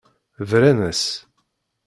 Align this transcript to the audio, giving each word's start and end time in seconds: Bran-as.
Bran-as. 0.49 1.03